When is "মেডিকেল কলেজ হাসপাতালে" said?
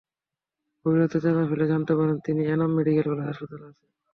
2.75-3.65